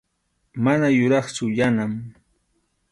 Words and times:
Mana 0.67 0.87
yuraqchu 0.97 1.45
Yanam. 1.61 1.93